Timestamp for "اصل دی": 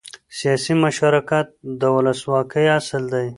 2.79-3.27